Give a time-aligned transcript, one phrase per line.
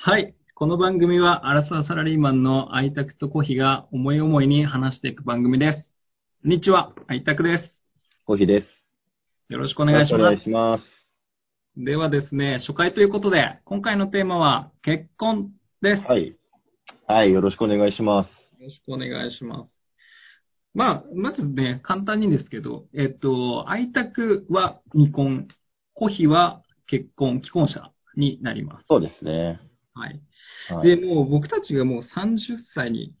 [0.00, 0.32] はい。
[0.54, 5.90] この番組は、アラサーサラリーマンの愛拓とコヒが思い思いに話していく番組です。
[6.42, 7.64] こんにちは、愛拓です。
[8.24, 8.66] コーヒーです。
[9.52, 10.78] よろしくお願いしますよろしくお願い。
[10.78, 11.84] します。
[11.84, 15.50] ではですね、初回ということで、今回のテーマは、結婚
[15.82, 16.02] です。
[16.04, 16.36] はい。
[17.08, 18.28] はい、よろしくお願いします。
[18.60, 19.76] よろしくお願いします。
[20.74, 25.48] まあ、まずね、簡単にですけど、えっと、愛拓は未婚、
[25.94, 28.86] コヒは結婚、既婚者になります。
[28.86, 29.60] そうですね。
[29.98, 30.20] はい。
[30.70, 33.14] はい、で、もう僕たちがもう30歳に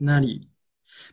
[0.00, 0.50] なり、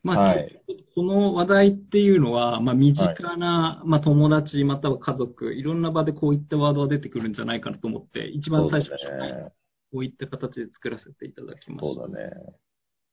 [0.03, 0.61] まあ、はい
[0.95, 9.51] この話題っていうのは、まあ、身近な、まあ、友達または家族、いろんな場でこういったワードが出てくるんじゃないかなと思って、一番最初そうだね。
[9.91, 12.01] こういった形で作らせていただきました。
[12.01, 12.31] そうだね。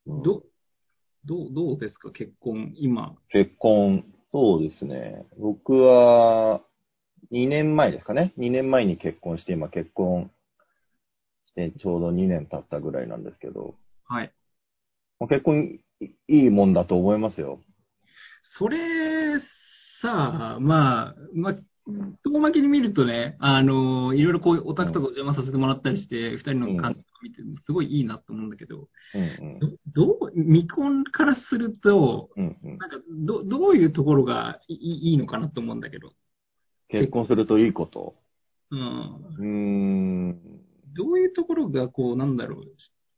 [0.07, 0.43] うんど、
[1.25, 3.17] どう、どうですか、結婚、今。
[3.31, 5.25] 結婚、そうですね。
[5.39, 6.63] 僕は、
[7.31, 8.33] 2年前ですかね。
[8.37, 10.31] 2年前に結婚して、今結婚
[11.79, 14.33] ちょうど2年経ったぐらいなんですけど、はい。
[15.19, 17.61] まあ結婚いいいもんだと思いますよ。
[18.59, 19.39] それ、
[20.03, 21.55] さあ、まあ、まあ、
[22.25, 32.45] 遠巻きに見るとね、あの、いろいろこういうオタクとかお邪魔させてもらったりして、二、人の感じを見て、すごいいいなと思うんだけど、うんどどう、未婚からすると、うん。
[32.45, 32.79] うんうん。
[32.79, 36.13] なんか、ど、どういうところがいいいいのかなと思うんだけど、
[36.89, 38.17] 結婚するといいこと？
[38.71, 38.79] うん。
[38.79, 40.66] うーん。
[40.97, 42.65] どういうところが、こう、なんだろう、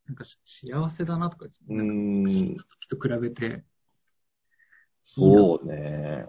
[0.06, 0.24] なんか
[0.62, 2.56] 幸せだなとか、なんか、死ん。
[2.56, 3.64] 時と比べて、
[5.14, 6.26] そうね。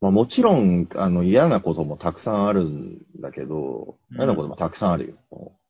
[0.00, 5.14] まあもちろん、あの、嫌なこともたくさんあるんだけど、うん嫌なこともたくさんあるよ。
[5.34, 5.62] うん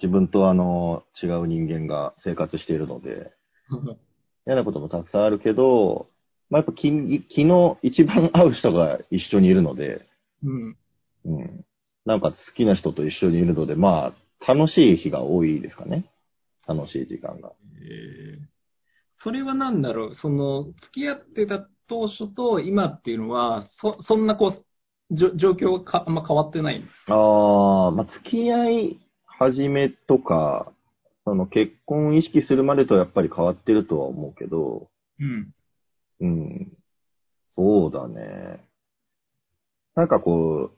[0.00, 3.32] 自分とあの、違う人間が生活しているので、
[4.46, 6.08] 嫌なこともたくさんあるけど、
[6.50, 10.06] まあやっぱき昨日一番会う人が一緒にいるので、
[10.44, 10.76] うん。
[11.24, 11.64] うん。
[12.08, 16.06] なんか好きな人と一緒にいるので、まあ、楽しい日が多いですかね。
[16.66, 17.52] 楽しい時間が。
[17.82, 18.48] えー
[19.20, 24.54] それはなんだろう、その、付き合ってた当初と今っていうのは、そ、そんなこ
[25.10, 26.84] う、状況はかあんま変わってない。
[27.08, 30.72] ああ、まあ、付き合い始めとか、
[31.24, 35.52] その結婚を意識するまでとやっぱり変わってるとは思うけど、うん。
[36.20, 36.72] うん。
[37.48, 38.64] そうだね。
[39.96, 40.77] なんかこう、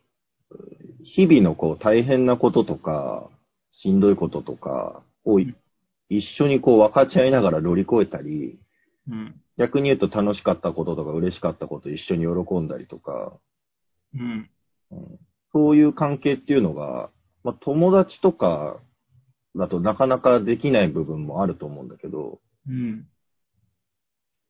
[1.03, 3.29] 日々のこう大変なこととか、
[3.73, 5.55] しんどいこととかをい
[6.09, 8.59] 一緒にこう分かち合いながら乗り越えたり、
[9.09, 9.41] うん。
[9.59, 13.39] 逆に言うと楽しかったこととか嬉しかったことを一緒に喜んだりとか、
[14.15, 14.51] うん。
[14.91, 15.19] うん
[15.53, 17.11] そういう関係っていうのが、
[17.43, 18.81] まあ、友達とか
[19.57, 23.07] だとなかなかできない部分もあると思うんだけど、うん。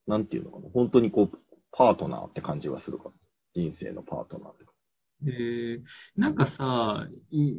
[0.07, 1.39] なんていうのかな、本当にこう、
[1.73, 3.11] パートナーって感じがするか。
[3.55, 4.65] 人生のパートナーって。
[5.27, 5.83] えー
[6.17, 7.53] なんかさ、い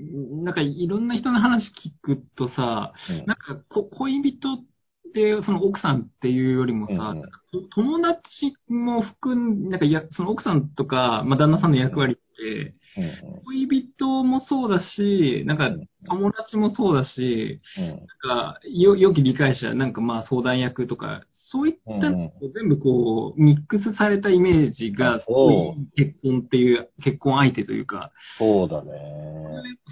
[0.43, 3.25] なんかいろんな人の話聞くとさ、うん。
[3.25, 4.65] なんかこ恋人っ
[5.13, 7.21] て、その奥さんっていうよりもさ、うん
[7.75, 15.87] 友達も含ん、なんかや、その奥さんとか、まあ、旦那さんの役割って、うん恋人もそうだし、なんかうん。
[16.05, 17.87] 友達もそうだし、うん。
[17.87, 18.07] なん
[18.53, 28.91] か、よ、良き理解者、なんかまあ相談役とか、そういったのを全部こう、ミックスされたイメージが、あそう結婚っていう、結婚相手というか、そうだね。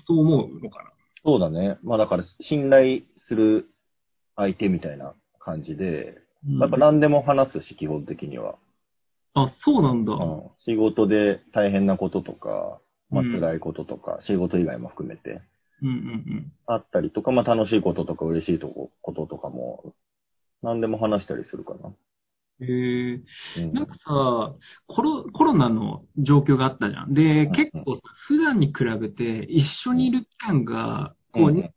[0.06, 0.94] そう思うのか
[1.26, 1.78] そうだね。
[1.84, 3.66] まあだから信頼する
[4.38, 6.62] 相手みたいな感じで、な。
[6.62, 8.56] やっぱ何でも話すし、基本的には。
[9.34, 10.14] あ、そうなんだ。
[10.14, 15.42] うん、仕事で大変なこととか、まあうん辛いこととか、仕事以外も含めて、
[15.82, 19.94] うんうんあったりとか、まあ楽しいこととか嬉しいとここととかも、
[20.62, 21.94] 何でも話したりするかな。
[22.60, 22.66] うん。
[22.66, 23.22] へえ。
[23.58, 24.56] うんなんかさ、
[24.88, 27.14] コロ、コロナの状況があったじゃん。
[27.14, 31.72] で、ん結構さ普段に比べて一緒にいる期間が、こう、うん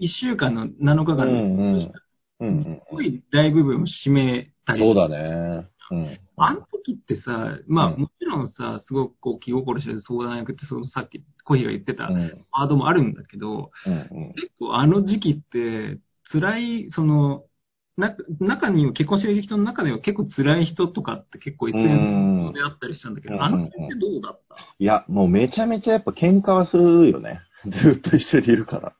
[0.00, 1.92] 21週間の7日間うんうん。
[2.40, 4.80] うんうんすごい大部分を占めたり。
[4.80, 5.68] そうだね。
[5.90, 6.20] うん。
[6.36, 16.00] あの時ってさ、まあうんもちろんさ、すごくこう気心知れず相談役って、そのさっきコーヒーが言ってたうんワードもあるんだけど、うん結構あの時期って
[16.32, 17.44] 辛い、その、
[17.96, 24.56] な中には結婚してる人の中では結構辛い人とかって結構 SNS であったりしたんだけど、うんあの時ってどうだった？
[24.78, 27.40] いや、もうめちゃめちゃやっぱ喧嘩はするよね。
[27.64, 28.92] ずっと一緒にいるから。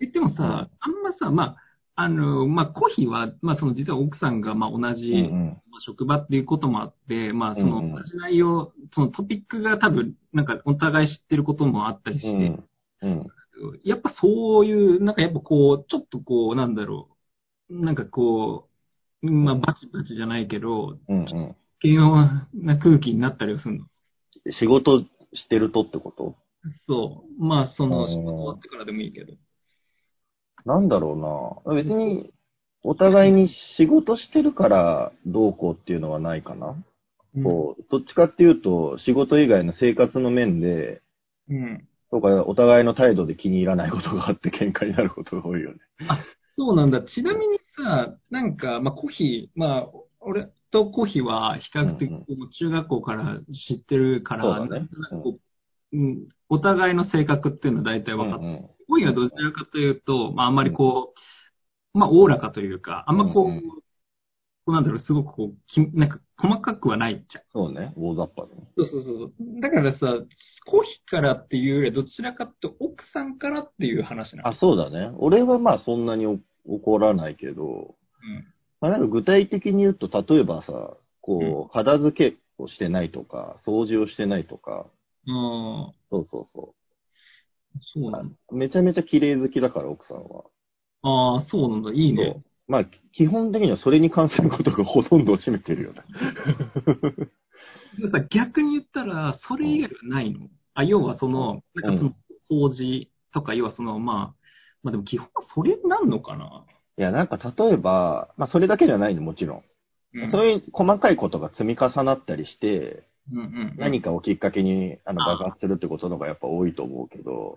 [0.00, 1.56] え、でもさ、あんまさ、まあ、
[1.96, 12.28] あの、まあ、コヒは、まあ、その実は奥さんが、まあ、同じ、うんまあ職場っていうこともあって、まあ、そのうんうん同じ内容、そのトピックが多分、なんかお互い知ってることもあったりして、
[13.02, 13.10] うん。
[13.12, 13.26] うん。
[13.84, 17.13] やっぱそういう、なんかやっぱこう、ちょっとこう、なんだろう、
[17.70, 18.68] なんかこ
[19.22, 21.56] う、まあ、バチバチじゃないけど、うんうん。
[21.80, 22.04] 軽薄
[22.54, 23.86] な空気になったりはするの。
[24.60, 25.00] 仕事
[25.32, 26.36] してるとってこと？
[26.86, 27.44] そう。
[27.44, 29.32] まあ、その、うん仕事終わってからでもいいけど。
[30.64, 31.82] なんだろうな。
[31.82, 32.32] 別に、
[32.82, 36.76] お互いに仕事してるからどうこうっていうのはないかな。
[37.42, 41.02] こう、どっちかっていうと、仕事以外の生活の面で、
[41.48, 41.88] うん。
[42.10, 45.78] とか、お互いの態度で気に入らないことがあって喧嘩になることが多いよね。
[46.56, 47.02] そうなんだ。
[47.02, 49.90] ちなみにさ、なんか、まあ、コヒー、まあ、
[50.20, 52.10] 俺とコヒーは比較的、
[52.58, 55.40] 中学校から知ってるから、そうなんとなくこう
[55.96, 61.14] うん、お互いの性格っていうのは大体分かって、うんコヒーはどちらかというと、まあ、あんまりこ
[61.94, 63.62] う、まあ、おおらかというか、あんまこう、うんうん。
[63.62, 63.76] こ
[64.66, 67.44] うなんだろう、すごくこう、きなんか、細かくはないじゃん。
[67.52, 68.62] そうね、大雑把でね。
[68.76, 69.60] そうそうそうそう。
[69.60, 69.98] だからさ、
[70.66, 74.48] コヒーからっていうよりは、どちらかというと奥さんからっていう話なの。
[74.48, 75.12] あ、そうだね。
[75.18, 77.94] 俺はまあそんなにお怒らないけど、うん。
[78.80, 84.86] まあなんか具体的に言うと、例えばさ、こう、片付けをしてないとか、掃除をしてないとか、
[85.26, 86.74] ああ、そうそうそ
[87.94, 88.36] そうなんだ。
[88.50, 88.56] う。
[88.56, 90.44] めちゃめちゃ綺麗好きだから、奥さんは。
[91.02, 91.92] ああ、そうなんだ。
[91.92, 92.42] いいね。
[92.66, 96.02] まあ、基本的にはそれに関することがほとんどを占めてるよね。
[98.30, 101.82] 逆に言ったら、それ以外はないの、あ、要はその、うん。
[101.82, 102.04] なんかそ
[102.56, 104.44] の、掃除とか、要はその、まあ、
[104.82, 106.64] まあでも基本はそれになんのかな？
[106.98, 109.62] いや、なんか例えば、まあそれだけじゃないの、もちろん。
[110.14, 110.30] うん。
[110.30, 113.74] そういう細かいことが積み重なったりして、うんうん。
[113.78, 117.56] 何かをきっかけにあの爆発するってことのがやっぱ多いと思うけど、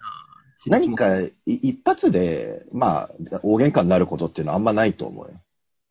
[0.65, 3.09] 何かい一発で、まあ、
[3.44, 5.39] 大喧嘩になることっていうのはあんまないと思うよ。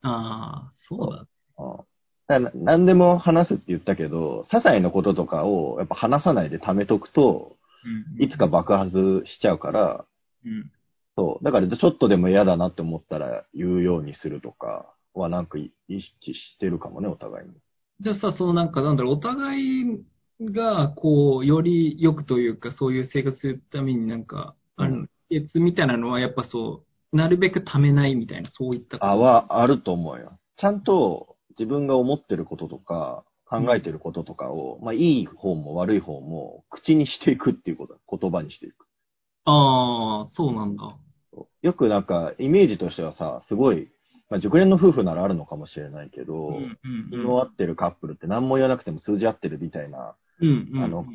[0.02, 1.26] ああ、そうだ。
[1.58, 1.86] うん
[2.28, 10.04] だ何でも話すって言ったけど、些細なこととかをやっぱ話さないで貯めとくと、うんいつか爆発しちゃうから、
[10.44, 10.72] うん。
[11.16, 11.44] そう。
[11.44, 17.54] だからちょっとでも嫌だなって思ったら言うようにするとかはなんか意識してるかもね、お互いに。
[18.00, 20.04] じゃあさ、そのなんか、なんだろう、お互い
[20.40, 29.04] が、こう、より良くというか、そういう生活するためになんか、あうんる、秘訣みたいなのは、やっぱそう、なるべく貯めないみたいな、そういった。
[29.04, 30.38] あ、はあると思うよ。
[30.56, 38.86] ちゃんと自分が思ってることとか、考えてることとかを、まあいい方も悪い方も口にしていくっていうこと、言葉にしていく。
[39.44, 40.98] ああ、そうなんだ。
[41.62, 43.88] よくなんか、イメージとしてはさ、すごい、
[44.30, 46.54] まあ、熟練の夫婦ならあるのかもしれないけど、うん
[46.84, 50.84] うん気の合ってるカップルって何も言わなくても通じ合ってるみたいなうんうん。
[50.84, 51.06] あの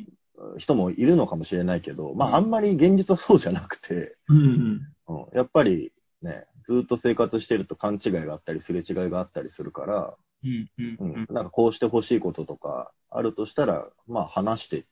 [0.58, 5.24] 人もいるのかもしれないけど、まああんまり現実はそうじゃなくて、うんうん。
[5.24, 5.92] うん、やっぱり
[6.22, 11.26] ね、ずっと生活してると勘違いがあったり、すれ違いがあったりするから、うんうんううんん。
[11.30, 14.86] なんかこうしてほしいこととかあるとしたら、まあ話して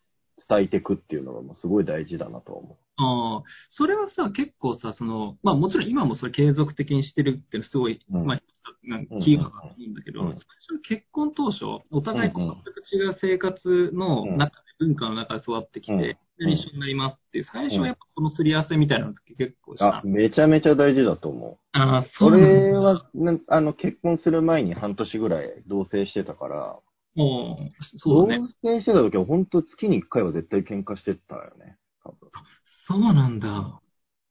[0.48, 8.40] 伝えていくっていうのがもうすごい大事だなと思ああ、それはさ、結構さ、その、まあもちろん今もそれ継続的にしてるっていうのはすごい、うんまあ、
[8.84, 10.38] なんかキーワードだと思うんだけど、うん最
[10.68, 16.00] 初結婚当初、お互いうんうん全く違う生活の中で、文化の中で育ってきて、うん
[16.40, 19.78] で一緒になりますっていう、最初はやっぱそのすり合わせみたいなのって結構しう。
[19.78, 19.98] た。
[19.98, 21.58] あ、めちゃめちゃ大事だと思う。
[21.72, 22.32] ああ、そう。
[22.32, 23.04] 俺は、
[23.48, 26.78] あの、結婚する前に半年ぐらい同棲してたから、
[27.20, 28.48] もう、そうだね。
[28.62, 31.76] 同棲してた時は本当月に1回は絶対喧嘩してたよね。
[32.04, 32.30] 多分。
[32.86, 33.80] そうなんだ。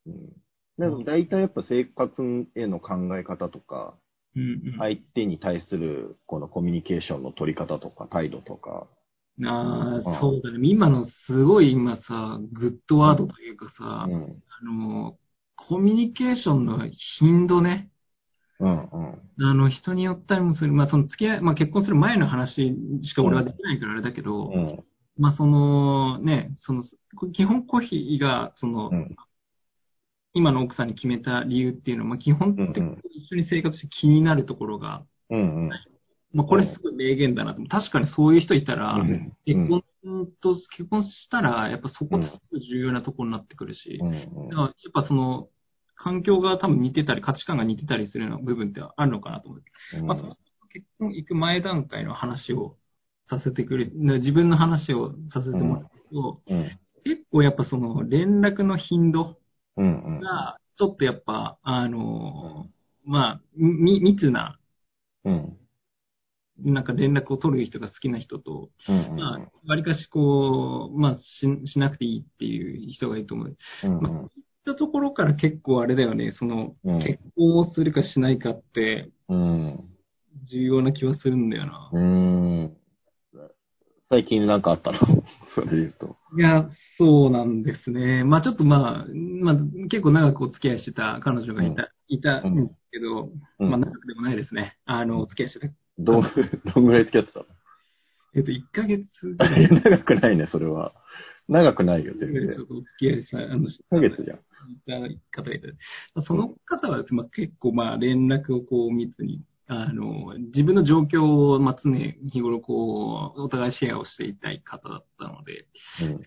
[0.06, 0.30] うん。
[0.78, 2.14] でも大体やっぱ生活
[2.56, 3.96] への考え方とか、
[4.36, 4.76] うんうん。
[4.78, 8.88] 相手に対するこのコミュニケーションの取り方とか態度とか、
[9.46, 10.68] ああ、うんそうだね。
[10.68, 14.44] 今のすごい今さ、グッドワードというかさ、うん。
[14.62, 15.18] あの、
[15.56, 16.80] コミュニケーションの
[17.20, 17.90] 頻度ね。
[18.60, 19.50] うんうん。
[19.50, 20.72] あの、人によったりもする。
[20.74, 24.84] まあ、その付き合い、まあ、結婚する前の話しか俺はできないからあれだけど、うん。
[25.18, 26.84] まあ、その、ね、その、
[27.34, 29.16] 基本コーヒーが、その、うん。
[30.34, 35.70] 今の奥さんに決めた理由っていうのは、まあ、基本的に一緒に生活して気になるところが、うんうん。
[36.34, 37.64] まあ、これすごい名言だなと。
[37.64, 39.84] 確かにそういう人いたら、うん結婚
[40.42, 44.16] と、結婚したら、やっぱそこってすごい重要なところになってくるし、うんうん
[44.56, 45.50] やっぱその、
[46.02, 49.72] 環境が多分似てたり、価値観が似てたりするような部分ってあるのかなと思って。
[49.96, 50.08] うん。
[50.08, 50.18] まあ、
[50.72, 52.76] 結婚行く前段階の話を
[53.30, 56.80] させてくれ、ね自分の話をさせてもらうと、うん。
[57.04, 59.38] 結構やっぱその連絡の頻度
[59.78, 60.22] うんうん。
[60.22, 64.60] が、ちょっとやっぱ、あのーまあ、み、密な、
[65.26, 65.58] うん。
[66.60, 73.58] なんか連絡を取る人が好きな人と、うんまあ、わりかしこう、まあし、しなくていいっていう人がいると思う。
[73.84, 74.06] うんうん。
[74.08, 79.80] そういったところから結構あれだよね、その、うん結婚をするかしないかってうん
[80.52, 81.90] 重要な気はするんだよな。
[81.94, 82.74] うん
[84.10, 85.00] 最近なんかあったの？
[85.54, 86.18] それで言うと。
[86.36, 88.24] いや、そうなんですね。
[88.24, 89.56] まあちょっとまあ、まあ
[89.90, 94.78] 結構長くお付き合いしてた彼女がいた、いたんですけど、うんまあ長くでもないですね。
[94.86, 95.74] あの、お付き合いしてた。
[96.00, 96.24] どん、
[96.74, 97.46] どんぐらい付き合ってたの？
[98.36, 99.70] えっと、1ヶ月ぐらい。
[99.70, 100.94] 長くないね、それは。
[101.48, 102.52] 長くないよ、全然。
[102.54, 104.40] ちょっとお付き合いした、あの、1ヶ月じゃん。
[105.32, 105.74] 方がいて、
[106.26, 111.24] その方は、まあ、結構まあ連絡をこう密に、あの、自分の状況
[111.56, 115.68] を、まあ、常日頃こう、お互いシェアをしていたい方だったので、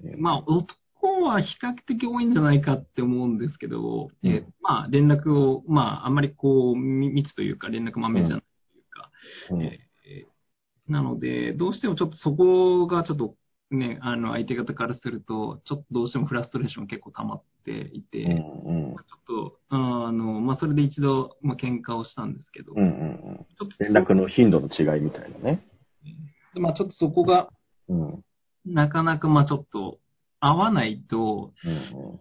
[0.04, 0.20] うん。
[0.20, 4.30] まあ、男は比較的多いんじゃないかって思うんですけど、うん。
[4.30, 9.10] えーまあ、連絡を、まあ、あんまりこう、み密というか、連絡まめじゃないというか、
[9.50, 9.62] うん。
[9.62, 10.32] えー
[10.88, 13.36] なので、どうしてもちょっとそこがちょっと
[13.74, 18.94] ね、あの、相手方からすると、ちょっとどうしてもフラストレーション結構溜まっていて、うんうん。
[18.94, 23.36] ちょっと、あの、まあ、それで一度、まあ、喧嘩をしたんですけど、うんうんうん。
[23.36, 25.66] ちょっと連絡の頻度の違いみたいなね。
[26.54, 27.48] そまあ、ちょっとそこが、
[27.88, 28.24] うん。
[28.66, 29.98] なかなか、まあ、ちょっと、
[30.40, 32.20] 合わないと、うん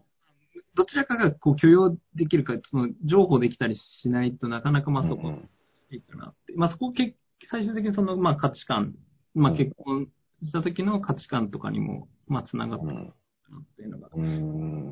[0.74, 5.50] どちらかがこう許容できるか、その、情報できたりしないとなかなかまあそこうん
[5.92, 6.54] いいかなって。
[6.56, 7.16] まあそこけ
[7.50, 8.96] 最終的にそのまあ価値観、
[9.34, 9.58] まあうん。
[9.58, 10.08] 結婚
[10.44, 13.14] した時の価値観とかにもまあつながってくるうん
[13.52, 14.28] なっていうのが、うんう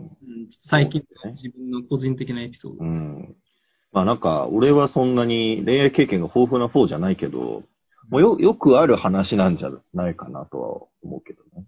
[0.05, 0.09] ん
[0.69, 1.03] 最近
[1.35, 2.83] 自分の個人的なエピソード。
[2.83, 3.35] うん。
[3.91, 7.63] まあなんか、俺はそんなに恋愛経験が豊富な方じゃないけど、
[8.09, 11.65] もうよ、よくある話なんじゃないかなとは思うけどね。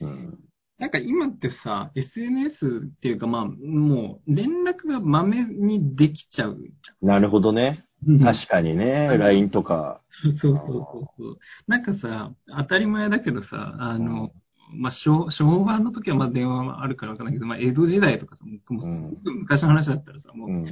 [0.00, 0.38] うんうん。
[0.78, 7.84] なんか今ってさ、SNS っていうかまあもう連絡がまめにできちゃうじなるほどね。
[8.08, 8.18] ゃん。
[8.34, 10.00] 確かにね、うん LINE とか。
[10.22, 11.38] そうそうそうそう。
[11.66, 14.30] なんかさ、当たり前だけどさ、あの、
[14.72, 20.64] まあ、昭昭和の時はまあ電話はあるからわかんないけど、まあ、江戸時代とかさ、もう昔の話だったらさ、もうん。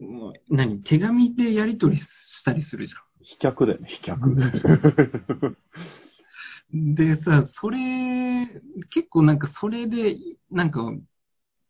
[0.00, 2.06] う、もう何、手紙でやり取りし
[2.44, 4.20] たりするじ飛脚だよね、飛脚。
[4.22, 4.26] ゃ
[6.76, 6.94] ん。
[6.94, 8.46] でさ、それ、
[8.90, 10.16] 結構なんかそれで、
[10.50, 10.90] なんか、あ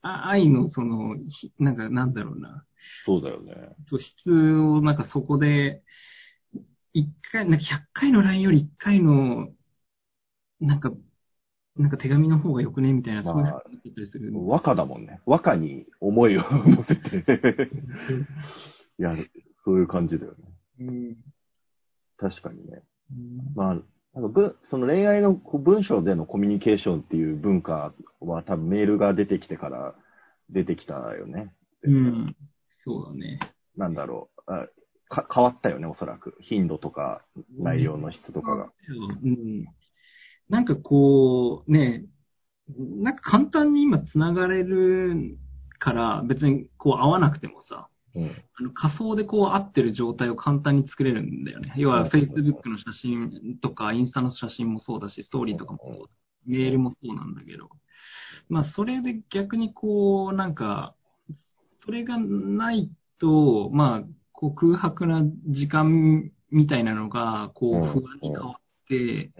[0.03, 2.65] 愛のその、ひなんかなんだろうな、
[3.07, 3.55] そうだよね。
[3.89, 5.83] 素質をなんかそこで、
[6.93, 9.49] 一回、なんか100回の LINE より1回の、
[10.61, 10.93] なんか、
[11.77, 12.93] なんか手紙の方がよくね？
[12.93, 14.31] みたいな、まあそういうってたりする。
[14.35, 15.21] 和歌だもんね。
[15.25, 17.71] 和歌に思いを乗せて
[18.99, 19.31] やる。
[19.65, 20.39] そういう感じだよね。
[20.81, 21.17] うん
[22.19, 22.83] 確かにね。
[23.55, 23.75] まあ、
[24.15, 27.93] なんか文その恋愛の文章でのコミュニケーションっていう文化
[28.27, 29.95] は多分メールが出てきてから
[30.51, 31.53] 出てきたよね。
[31.83, 32.37] うん。
[32.85, 33.39] そうだね。
[33.77, 34.69] なんだろうあ
[35.09, 35.27] か。
[35.33, 36.37] 変わったよね、おそらく。
[36.41, 37.25] 頻度とか
[37.59, 38.73] 内容の質とかが。
[39.23, 39.65] うん。
[40.49, 42.05] なんかこう、ね、
[42.77, 45.39] なんか簡単に今繋がれる
[45.79, 48.31] から、別にこう会わなくてもさ、うん。
[48.59, 51.73] あの仮想でこう会ってる状態を簡単に作れるんだよね。
[51.77, 56.22] 要はうん Facebook の写真とか、インスタの写真もそうだし、ストーリーとかもそうだ。
[56.47, 57.69] メールもそうなんだけど。
[58.49, 60.95] まあ、それで逆にこう、なんか、
[61.85, 69.33] それがないと、まあ、こう空白な時間みたいなのが、こう、不安に変わって、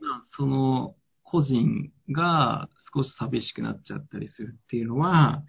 [0.00, 5.42] まあ、その個人が少し寂しくなっちゃったりするっていうのは、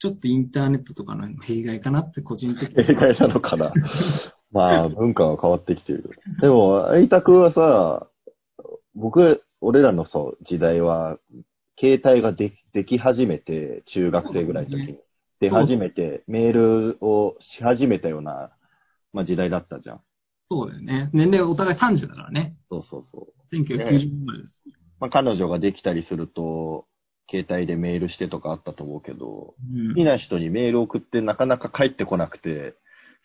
[0.00, 3.72] ちょっとインターネットとかの弊害かなって個人的に正解なのかな。
[4.50, 6.10] まあ、文化は変わってきてる。
[6.40, 8.08] でも、相田くんはさ、
[8.94, 11.18] 僕、俺らのそう、時代は、
[11.80, 14.98] 携帯がででき始めて、中学生ぐらいの時に。
[15.40, 18.50] 出始めて、メールをし始めたような、
[19.12, 20.00] まあ時代だったじゃん。
[20.50, 21.10] そうだよね。
[21.12, 22.56] 年齢お互い30だからね。
[22.68, 23.54] そうそうそう。
[23.54, 24.62] 1990年です。
[24.98, 26.86] まあ彼女ができたりすると、
[27.30, 32.74] 携帯でメールしてとかあったと思うけど、うん好きな人にメール送ってなかなか帰ってこなくて、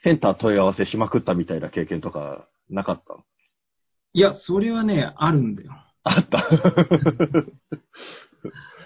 [0.03, 3.15] センター問い合わせしまくったみたいな経験とかなかった？
[4.13, 5.71] いや、それはね、あるんだよ。
[6.03, 6.49] あった。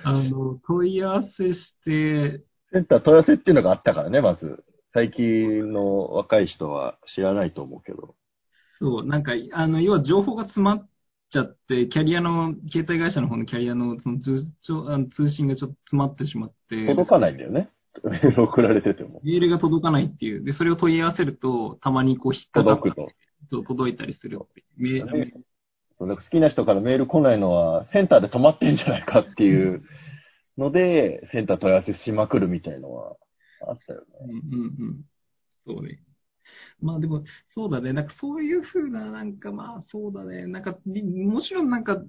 [0.03, 4.63] あの、問い合わせして、センター問い合わせっていうのがあったからね、まず。
[4.93, 8.15] 最近の若い人は知らないと思うけど。
[8.79, 10.89] そう、なんか、あの、要は情報が詰まっ
[11.31, 17.69] ちゃって、キャリアの、携帯会社の方のキャリアのその通帳あの通信がちょっと詰まってしまって、届かないんだよね。
[18.03, 19.21] メール 送られてても。
[19.23, 20.43] メールが届かないっていう。
[20.43, 23.07] で、それを問い合わせると、たまにこう引っかかっ届くと。
[23.49, 24.39] と届いたりする。
[24.77, 25.33] メール
[25.99, 29.83] そうだから好きな人からメール来ないのは、センターで止まってんじゃないかっていう
[30.57, 33.15] ので、センター問い合わせしまくるみたいのは
[33.67, 34.05] あったよね。
[34.21, 35.01] うんうんうん。
[35.65, 35.99] そうね。
[36.79, 37.23] まあでも、
[37.53, 37.93] そうだね。
[37.93, 40.45] なんかそういうふうな、なんかまあそうだね。
[40.45, 42.01] なんか、りもちろんなんか、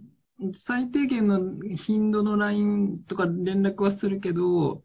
[0.67, 1.41] 最低限の
[1.87, 4.83] 頻度の LINE とか連絡はするけど、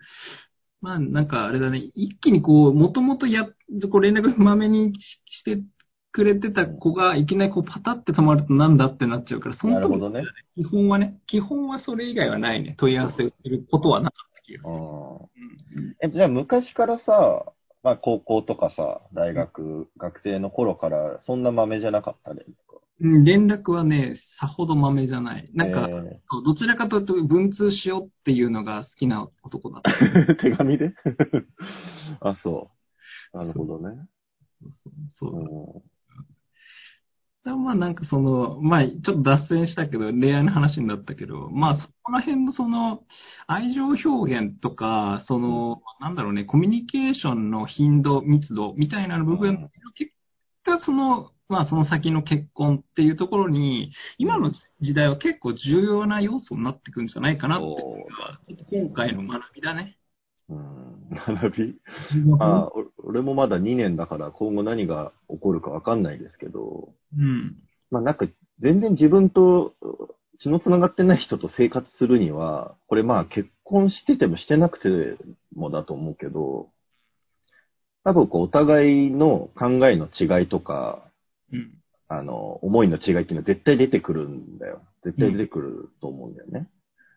[0.82, 1.92] まあなんかあれだね。
[1.94, 5.62] 一気にこう、もともとや、こう連絡まめにしして
[6.14, 10.24] くれてた子が、いきなりこうパタって止まるとなんだってなっちゃうから、その時なるほどね。
[10.56, 12.76] 基本はね、基本はそれ以外はないね。
[12.78, 14.74] 問い合わせをすることはなかった気がする。
[14.74, 15.14] うん。
[15.16, 17.52] うんえ、じゃあ昔からさ、
[17.82, 22.44] まあ高校とかさ、大学、学生の頃からそんな豆じゃなかったね？
[23.02, 25.50] うん連絡はね、さほど豆じゃない。
[25.54, 29.90] なんか、えそうどちらかというと文通しようっていうのが好きな男だった。
[29.92, 30.94] ー 手紙で？
[32.22, 32.70] あ、そ
[33.34, 33.38] う。
[33.38, 33.98] なるほどね。
[35.20, 35.36] そう。
[35.36, 35.93] うんだ
[37.46, 43.04] まあなんかその、まあちょっと脱線したけど、恋愛の話になったけど、まあそこら辺のその、
[43.48, 50.12] 愛情表現とか、その、なんだろうね、コミュニケーションの頻度、密度みたいな部分の結
[50.64, 58.40] 果、その、まあその先の結婚っていうところに、今の時代は結構重要な要素になってくるんじゃないかなっていうのが、
[58.72, 59.98] 今回の学びだね。
[60.50, 61.10] うん、
[61.42, 61.76] 学び
[62.40, 67.56] あお俺もまだ2年だから今後何が起こるかわかんないですけど、うん。
[67.92, 68.28] まあなんか
[68.60, 69.74] 全然自分と
[70.40, 75.18] 血の繋がってない人と生活するには、これまあ結婚しててもしてなくて
[75.56, 76.70] もだと思うけど、
[78.04, 81.10] 多分こうお互いの考えの違いとか、
[81.52, 81.72] うん。
[82.10, 84.82] あの、思いの違いっていうのは絶対出てくるんだよ。
[85.04, 86.60] 絶対出てくると思うんだよね。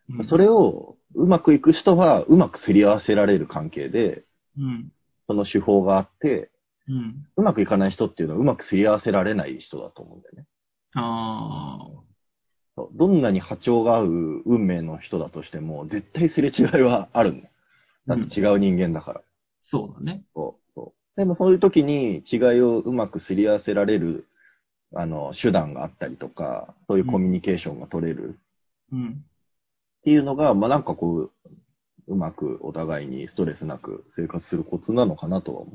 [0.09, 4.25] うんそれをうまくいく人はうまくすり合わせられる関係で、
[4.59, 4.93] うん。
[5.27, 6.51] その手法があって、
[6.89, 7.27] うん。
[7.37, 10.47] うまくいかない人っていうのはうまくすり合わせられない人だと思うんだよね。
[10.95, 11.79] あ
[12.77, 12.87] あ。
[12.93, 17.51] どんなに波長が合う運命の人だとしても、絶対すれ違いはあるんだよ。
[18.07, 19.23] だって違う人間だから。
[19.65, 20.25] そうだね。
[20.35, 24.27] そうそうでもそういう時に違いをうまくすり合わせられる、
[24.95, 28.39] あの、手段があったりとか、そういうコミュニケーションが取れる
[28.93, 29.25] うん。
[30.07, 31.33] っていうのが、まあなんかこう、
[32.07, 35.75] うまくお互いにストレスなく生活するコツなのかなとは思う。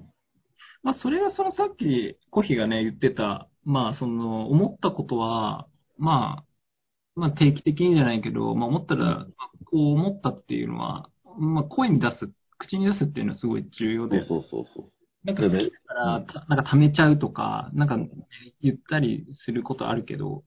[0.84, 9.26] まあ、それがそのさっきコヒがね、言ってた、まあ、その、思ったことは、まあ、まあ、定期的にじゃないけど、まあ、思ったら、まあ
[9.66, 14.92] こう思ったっていうのは、まあ、声に出す、口に出すっていうのはすごい重要で、そうそうそう
[15.26, 15.58] なんかだか
[15.94, 17.98] ら、たなんか溜めちゃうとか、なんか
[18.62, 20.46] 言ったりすることあるけど、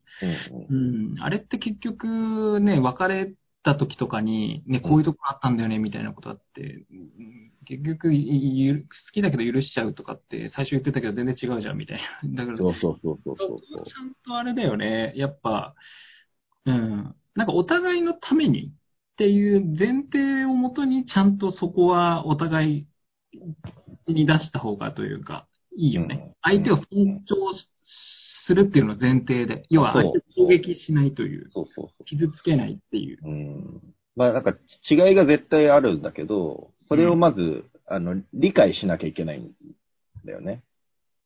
[0.70, 1.14] うん。
[1.14, 12.44] うん、あれって結局ね、別れた時とかに、ね、こういうとこあったんだよね、みたいなことあって、うん結局好きだけど許しちゃうとかって、最初言ってたけど全然違うじゃん、みたいな。
[12.44, 13.78] だから、そうそうそうそうそう。
[13.78, 15.74] はちゃんとあれだよね、やっぱ、
[16.66, 18.70] うん、なんかお互いのためにっ
[19.16, 22.88] ていう前提をもとに、ちゃんとそこはお互い
[24.08, 25.46] に出した方がというか、
[25.76, 26.22] いいよね。
[26.26, 26.34] うん。
[26.42, 27.73] 相手を尊重し
[28.46, 31.50] するっていうのを前提で、要は相手を攻撃しないという。
[31.52, 33.18] そうそうそ傷つけないっていう。
[33.22, 33.28] う。
[33.28, 33.94] うん。
[34.16, 34.54] まあなんか
[34.88, 39.50] 違いが絶対あるんだけど、それをまず、あの、理解しなきゃいけないん
[40.24, 40.62] だよね。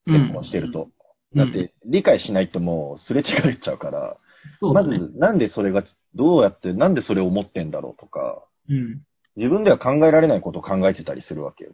[0.06, 0.88] 結婚してると。
[1.32, 4.16] うん、だって、理解しないともうすれ違えちゃうから、
[4.62, 4.98] うだね。
[4.98, 9.02] ず、なんでそれが、どうやって、なんでそれを思ってんだろうとか、うん。
[9.36, 11.72] 自分では考えられないことを考えてたりするわけよ。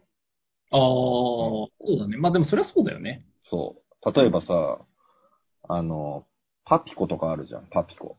[0.71, 2.17] ああ、そうだね。
[2.17, 3.25] まあでもそれはそうだよね。
[3.49, 4.11] そう。
[4.11, 4.79] 例えばさ、
[5.69, 6.25] あの、
[6.65, 8.17] パピコとかあるじゃん、パピコ。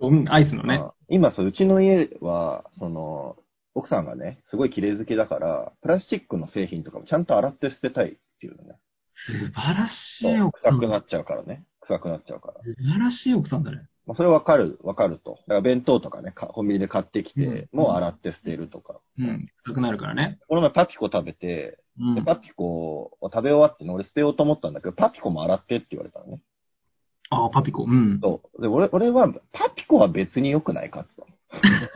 [0.00, 0.76] うん、アイスのね。
[0.76, 3.36] あ今さ、うちの家は、その、
[3.74, 8.78] 奥さんがね、すごい綺麗好きだから、プラスチックの製品とかもちゃんと洗って捨てたいっていうのね。
[9.14, 10.74] 素晴らしそうい奥さん。
[10.78, 11.64] 臭くなっちゃうからね。
[11.80, 12.54] 臭くなっちゃうから。
[12.62, 13.86] 素晴らしい奥さんだね。
[14.06, 15.38] まあ、それわかる、わかると。
[15.42, 17.40] だから弁当とかね、かコンビニで買ってきて、
[17.72, 19.00] うんもう洗って捨てるとか。
[19.18, 19.46] うん。
[19.64, 20.38] 臭くなるからね。
[20.48, 22.22] この前パピコ食べて、うんで、。
[22.22, 22.64] パピコ
[23.20, 26.40] を食べ終わってね、俺捨てようと思ったんだけど、パピコも洗ってって言われたのね。
[27.32, 27.84] ああ、パピコ。
[27.84, 28.20] うん。
[28.22, 28.62] そう。
[28.62, 31.10] で、俺、俺は、パピコは別に良くないかって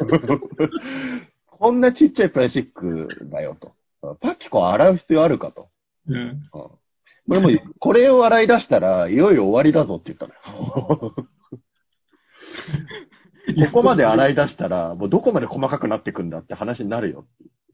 [0.06, 0.40] 言ったの
[1.46, 3.72] こんなちっちゃいプラスチックだよと。
[4.20, 5.68] パピコ洗う必要あるかと。
[6.08, 6.16] うん。
[6.16, 6.40] うん。
[7.28, 11.14] 俺も、これを洗い出したら、いよいよ終わりだぞって言ったのよ。
[13.66, 17.26] ここまで洗い出したら、もうどこまで細かくなってくんだって話になるよ。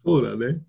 [0.05, 0.61] そうだね。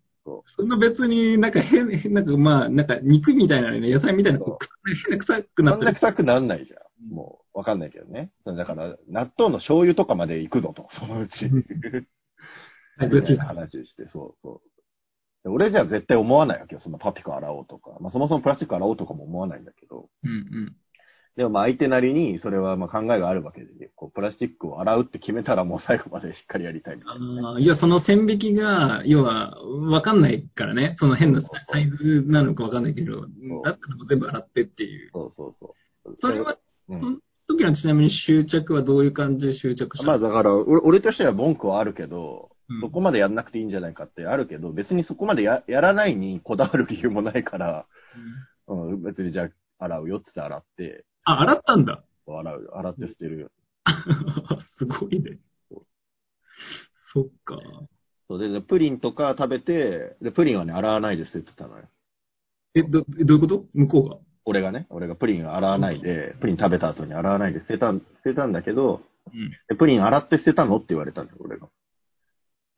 [0.56, 5.92] そんな別になんか変、変 なんかまあ、なんか肉みたいなね、野菜みたいな、こう変な臭くなそってる。
[5.92, 7.14] んな臭くなんないじゃん。
[7.14, 8.32] もう、わかんないけどね。
[8.46, 11.46] だから、納豆の醤油とかまで行くぞと、そのうち。
[12.98, 14.74] はいみたいな話して、そうそう。
[15.44, 17.98] で俺じゃ絶対思わないわけよ、そのパピコ洗おうとか。
[18.00, 20.10] まあそもそもプラスチック洗おうとかも思わないんだけど。
[20.24, 20.76] うんうん。
[21.36, 27.63] でもまあ相手なりにそれはまあ考えがあるわけで、こうプラスチックを洗うって決めたらもう最後までしっかりやりたいみたいなね。
[27.63, 29.58] いや、その線引きが、要は、
[29.89, 30.96] わかんないからね。
[31.00, 33.78] その変なサイズなのかわかんないけど、だったら
[34.10, 35.10] 全部洗ってっていう。
[35.12, 36.15] そうそうそう。
[36.19, 36.58] それは、
[36.89, 37.17] うんその
[37.58, 47.86] 時のちなみに執着はどういう感じで執着したまあだから、俺俺としては文句はあるけど、うんそこまでやんなくていいんじゃないかってあるけど、別にそこまでややらないにこだわる理由もないから、
[48.67, 49.50] うん、別にじゃあ
[49.84, 52.04] 洗うよって言って洗って、あ、洗ったんだ。
[52.28, 53.52] 洗うよ、洗って捨てるよ。
[54.78, 55.38] すごいね。
[57.13, 57.60] そっか。
[58.28, 61.84] そうで、でプリンとか食べて、で、プリンはね、洗わないで捨ててたのよ。
[62.76, 63.65] え、ど、どういうこと？
[63.74, 64.17] 向こうが？
[64.46, 69.02] 俺がね、俺がプリン洗わないで、プリン食べた後に洗わないで捨てた、捨てたんだけど、
[69.34, 69.52] うん。
[69.69, 71.69] でプリン洗って捨てたのって言われたんだよ、俺が。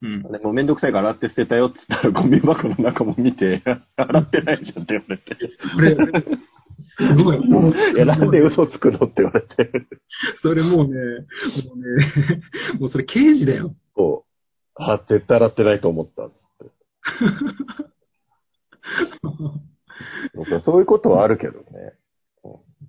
[0.02, 0.24] うん。
[0.24, 3.64] でもうめんどくさいから洗って捨てたよって言ったら、ゴミ箱の中も見て、
[3.96, 6.46] 洗ってないじゃんって言われて。
[6.98, 7.38] すごい。
[7.38, 9.72] いや、なんで嘘つくのって言われて。
[10.42, 10.96] それもうね、も
[11.76, 12.42] うね、
[12.80, 13.76] もうそれ刑事だよ。
[13.96, 14.32] そう。
[14.76, 16.30] あ、絶対洗ってないと思った。
[20.34, 21.66] そうそういうことはあるけどね。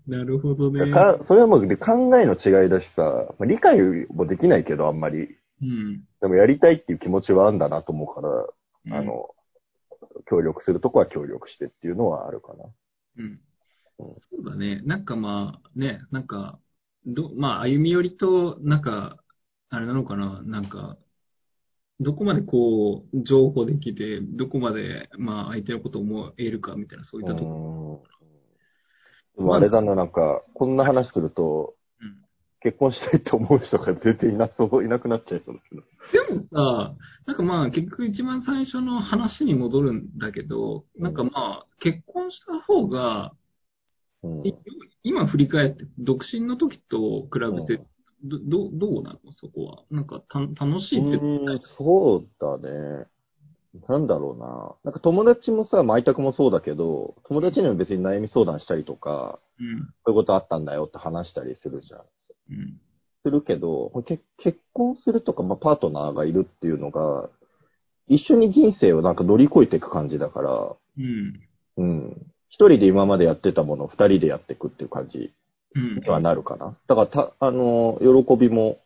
[0.07, 0.93] なるほどね。
[0.93, 5.37] かそれはもう考えの違いだしさ、まあ理解もできないけど、あんまり。
[5.63, 6.05] うん。
[6.21, 9.31] でもやりたいっていう気持ちはあんだなと思うから、うんあ、の、
[10.29, 12.65] 協力するとこは協力してっていうのはあるかな。
[13.19, 13.41] うんうん。
[13.99, 14.81] そうだね。
[14.83, 16.61] なんかまあ、ね、なんか、
[17.07, 19.23] ど、まあ、歩み寄りと、なんか、
[19.71, 20.99] あれなのかな、なんか、
[22.01, 27.57] どこまでこう、情報できて、どこまで、まあ、相手のことを思えるかみたいな、そういったところ。
[28.11, 28.17] うん
[29.37, 32.17] でもあれだな、なんか、こんな話すると、うん
[32.61, 35.83] 結婚したいと思う人が全然いなそう、いなくなっちゃいそうだけど。
[36.27, 36.95] でもさ、
[37.27, 43.33] なんかまあ結局一番最初の話に戻るんだけど、なんかまあ結婚した方が、
[44.27, 44.55] うんい
[45.03, 47.83] 今振り返って独身の時と比べて
[48.23, 49.33] うん、ど、どどうなの？
[49.33, 49.83] そこは。
[49.91, 53.07] なんかた楽しいってそうだね。
[53.89, 54.75] なんだろうな。
[54.85, 59.87] なんか友達もさ、まあ、愛宅もそうだけど、友達にも別に悩み相談したりとか、うん。
[59.87, 62.01] こういうことあったんだよって話したりするじゃん。
[62.01, 62.81] うん。
[63.23, 67.29] するけど、け結婚するとか、まあ、パートナーがいるっていうのが、
[68.09, 71.41] 一緒に人生をなんか乗り越えていく感じだから、うん。
[71.77, 72.27] うん。
[72.57, 75.31] 一人で今までやってたものを二人でやっていくっていう感じ
[75.75, 76.09] うんに。
[76.09, 76.75] はなるかな。
[76.87, 78.79] だから、た、あの、喜びも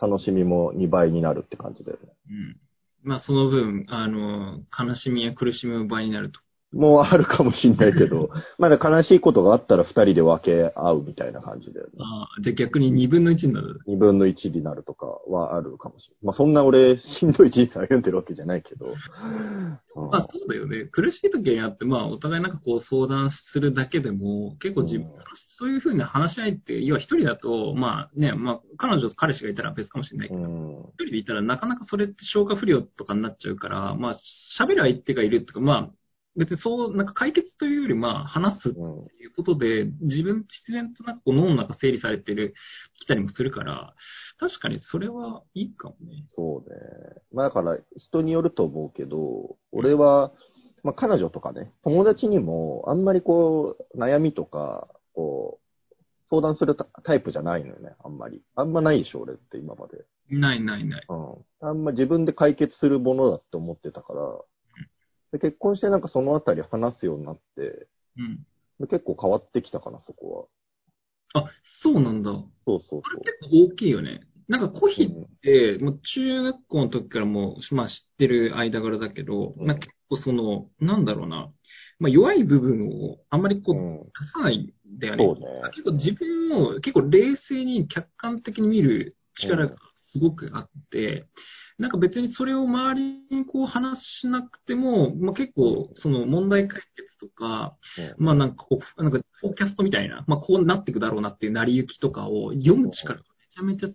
[0.00, 2.08] 楽しみも2倍になるって感じだよね。
[2.30, 2.56] うん。
[3.02, 6.40] まあその分、あの、悲しみや苦しみの倍になると。
[6.72, 11.92] もうあるかもしんないけど、 まだ悲しいことがあったら二人で分け合うみたいな感じだよね。
[11.98, 13.80] ああ、じゃあ逆に二分の一になる。
[13.86, 16.26] 二分の一になるとかはあるかもしれない。
[16.26, 18.86] まあそんな俺、しんどい人生歩んでるわけじゃないけど。
[18.86, 19.78] うん
[20.10, 20.86] まあそうだよね。
[20.90, 25.12] 苦しい時にあって、まあお互いなんかこう相談するだけでも、結構自分、うん
[25.62, 30.80] そういうふうな話し合いって、要は一人だと、まあね、まあ彼女と彼氏がいたら別かもしれないけど、うん。
[30.94, 34.18] 一人でいたらなかなかそれって消化不良とかになっちゃうから、まあ
[34.60, 35.90] 喋る相手がいるっていうか、まあ
[36.36, 38.88] 別にそう、なんか解決というよりまあ話すってうん。
[39.20, 42.54] いうことで、自分自然となんかこう脳の中整理されてる、
[43.00, 43.94] きたりもするから、
[44.38, 46.24] 確かにそれはいいかもね。
[46.34, 46.76] そうね。
[47.32, 50.32] まあだから人によると思うけど、俺は、
[50.82, 55.62] まあ彼女とかね、友達にもあんまりこう、悩みとか、こう、
[56.30, 58.42] 相談するタタイプじゃないのよね、あんまり。
[58.56, 60.04] あんまないでしょ、俺って今まで。
[60.30, 61.04] ないないない。
[61.08, 61.68] うん。
[61.68, 64.20] あんま自分で解決するものだって思ってたから、
[65.32, 68.46] で結婚してなんかそのあたり話すようになって、うん。
[68.80, 70.48] で結構変わってきたかな、そこ
[71.34, 71.42] は。
[71.42, 71.50] あ、
[71.82, 72.30] そうなんだ。
[72.30, 73.02] そうそうそう。
[73.20, 74.20] 結構大きいよね。
[74.48, 75.08] なんかコヒっ
[75.40, 81.50] て、もう中学校の時からもう、まあ知ってる間柄だけど、うんなんか結構その、なんだろうな、
[81.98, 85.24] まあ弱い部分をあんまりこう、うん、出さないんだよね。
[85.24, 85.46] そうね。
[85.70, 89.76] 結構自分を結構冷静に客観的に見る力が
[90.12, 91.26] すごくあって、
[91.78, 97.76] なんか別にそれを周りにこう話しなくても、まあ、結構その問題解決とか、
[98.18, 103.88] うんまあなんかこう、なんかフォーキャストみたいな、まあこうなっていくだろうなっていう成り行きとかを読む力がめちゃめちゃ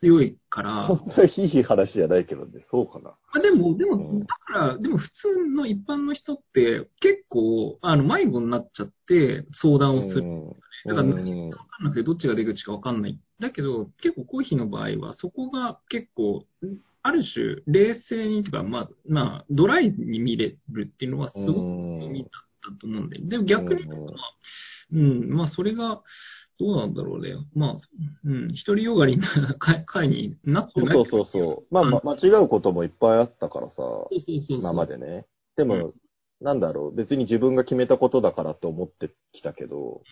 [0.00, 3.10] 強いから、そんないい話じゃないけどね、そうかな。
[3.10, 10.22] まあ、でも、でもうん、だから、でも普通の一般の人って結構、あの、迷子になっちゃって相談をする。
[10.22, 13.18] うんだからうんわかんなくてどっちが出口かわかんない。
[13.40, 16.44] だけど、結構コーヒーの場合は、そこが結構、
[17.02, 23.18] ある種、冷静にとか、まあ、まあ、ドライに見れるっていうのはすごく意味だったと思うんで。
[23.20, 24.34] でも逆に、うんまあ、
[24.92, 26.02] うん、まあ、それが、
[26.60, 27.34] どうなんだろうね。
[27.54, 27.76] まあ、
[28.24, 31.74] うん、独りよがりな会 会になってないそうそうそう。
[31.74, 34.58] まあ、ま、間違うこともいっぱいあったからさ、そうそうそうそう。
[34.58, 35.26] 今までね。
[35.56, 35.94] でも、うん
[36.40, 40.02] なんだろう、別に自分が決めたことだからって思ってきたけど、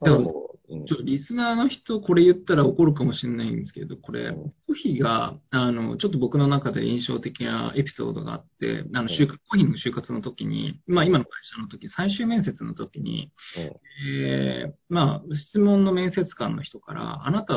[0.00, 0.84] だからでも、うん。
[0.86, 4.34] ちょっとリスナーの人、これ言ったら怒るかもしれないんですけど、これ、うん。
[4.34, 17.54] コーヒーが、あの、ちょっと僕の中で印象的なエピソードがあって、あの、就活、コーヒーの就活の時に、まあ今の会社の時、最終面接の時に、えー、まあ、質問の面接官の人から、あなた、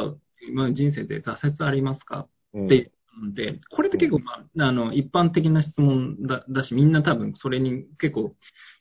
[0.50, 2.28] 今の人生で挫折ありますか？
[2.54, 2.66] うん。
[2.66, 8.36] って言って、これって結構、まあ、あの、一般的な質問だだし、みんな多分それに結構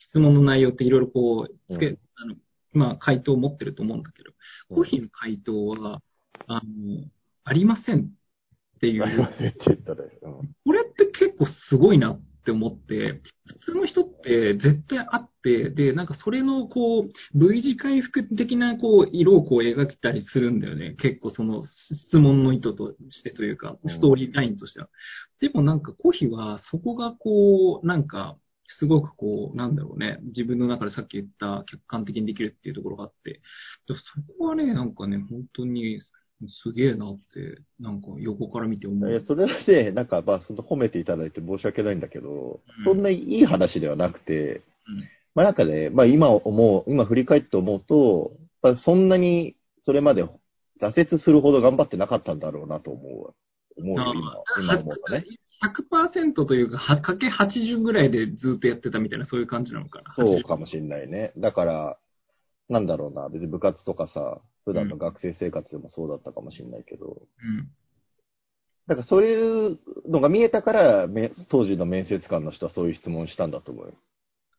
[0.08, 1.98] 質問の内容っていろいろこう、つけ、うん。
[2.14, 2.34] あの、
[2.72, 4.30] まあ、回答を持ってると思うんだけど、
[4.70, 4.76] うん。
[4.76, 6.02] コーヒーの回答は、
[6.46, 6.60] あの、
[7.44, 8.04] ありませんっ
[8.80, 10.54] ていう、ありませんって言ったら、うん。
[10.64, 20.96] これって結構すごいなっって思って、普通の人って絶対あって、で、なんかそれのこう、V 字回復的なこう、色をこう描いたりするんだよね。
[21.00, 21.62] 結構その
[22.08, 24.88] 質問の意図としてというか、ストーリーラインとしては。
[25.40, 28.36] でもなんかコヒはそこがこう、なんか、
[28.78, 33.40] すごくこう、なんだろうね、自分の中でさっき言った客観的にできるっていうところがあって、で
[33.88, 33.94] そ
[34.38, 36.00] こはね、なんかね、本当に
[36.48, 39.12] すげえなって、なんか横から見て思う。
[39.12, 45.04] えそれはね、なんか、まあ、その褒めていただいて申し訳ないんだけど、うんそんないい話ではなくて、うん
[45.34, 50.24] まあなんかね、まあ今思う、今振り返って思うと、まあ、そんなにそれまで
[50.80, 53.34] 挫折するほど頑張ってなかったんだろうなと思う。
[53.76, 55.24] 思うよ、今、今思うとね。
[55.62, 60.14] 100%というか、はかけ80ぐらいでずっとやってたみたいな、そういう感じなのかな。
[60.14, 61.32] そうかもしんないね。
[61.36, 61.98] だから、
[62.68, 67.68] なんだろうな、別に部活とかさ、普段の学生生活でもそうだったかもしんないけど、うん。
[68.86, 73.92] だからそういうのが見えたから、め当時の面接官の人はそういう質問したんだと思うよ。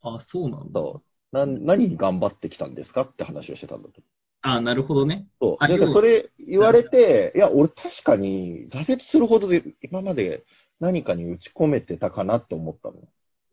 [0.04, 0.80] あ、そうなんだ。
[0.80, 1.02] そ
[1.34, 1.36] う。
[1.36, 4.02] な何に頑張ってきたんですかって話をしてたんだと。
[4.42, 5.28] あ、なるほどね。
[5.40, 5.58] そう。
[5.60, 10.44] あ要はでそれ言われて、いや、俺確かに挫折するほどで今まで
[10.82, 12.96] 何かに打ち込めてたかなって思ったの。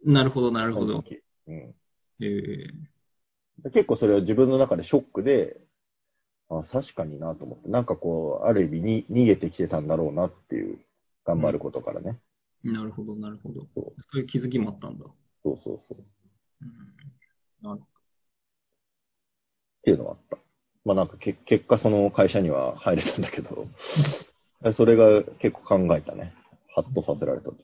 [0.05, 1.05] なるほど、なるほど。
[1.47, 1.75] うん。
[2.21, 2.89] えー
[3.73, 5.57] 結構それは自分の中でショックで、
[6.49, 10.79] あ確かになと思って、なんかこう、ある意味に逃げてきてたんだろうなっていう、
[11.27, 12.21] 頑張ることからね。
[12.63, 13.63] なるほど、なるほど。
[13.75, 15.07] そうそういう気づきもあったんだ。
[15.43, 15.99] そうそうそう。
[15.99, 16.05] っ
[17.63, 17.83] うん、なる
[19.83, 20.39] ていうのはあった。
[20.85, 23.67] まあなんかけ結果その会社には入れたんだけど、
[24.77, 26.33] それが結構考えたね。
[26.83, 27.57] ハッとさせられたと。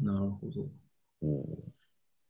[0.00, 0.68] なるほど。
[1.22, 1.44] うん。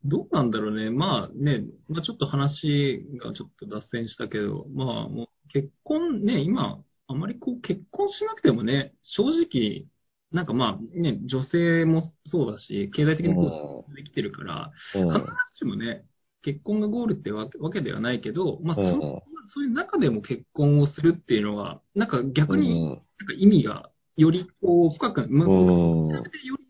[0.04, 0.90] どうなんだろうね。
[0.90, 9.86] まあね、まあちょっと話がちょっと脱線したけど、まあもう結婚ね、今、あまりこう結婚しなくてもね、正直、
[10.32, 15.12] なんかまあね、女性もそうだし、経済的にこうできてるから、うん。
[15.12, 16.04] 必ずしもね、
[16.42, 26.08] 結婚がゴールってわけわけではないけど、まあそうんのそういう中でも結婚をするっていうのは、なんか逆にうんなんか意味がよりこう深く、まうん。
[26.08, 26.22] よ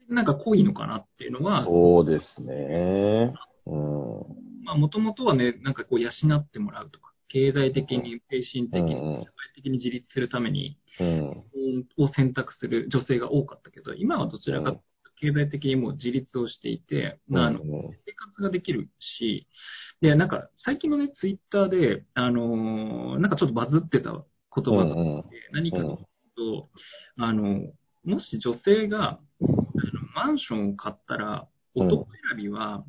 [0.09, 3.33] りなんか濃いのかなっていうのは、そうですね。
[3.67, 4.65] うん。
[4.65, 11.45] まあ、もともとはね、なんかこう養ってもらうとか、経済的に、精神的に、社会的に自立するために、うん。
[11.99, 19.47] を選択する女性が多かったけど、今はどちらかというと経済的にもう自立をしていて、まあ、あの、生活ができるし、
[20.01, 26.69] で、なんか最近のね、ツイッターで、あのーなんかちょっとバズってた言葉があって、何かとと、
[27.17, 27.63] あの、
[28.05, 29.51] もし女性が、あの
[30.15, 32.85] マンションを買ったら、男選びは、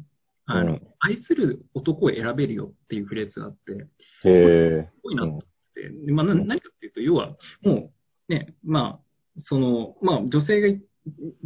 [0.45, 3.87] あのうん、愛する男を選べるよっていうフレーズがあって、
[4.21, 4.89] すへえ。
[5.03, 7.91] ごいなと思って、でまあ、な何かっていうと、要は、も
[8.29, 10.81] う、ね、まあ、その、まあ、女性がい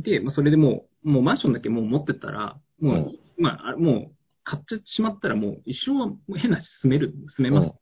[0.03, 4.11] て、まあ、それでもう、もうマンションだけもう持ってたら、もう、うんまあ、あもう、
[4.43, 7.73] 買ってしまったらもう一生はもう変なし住める、住めます。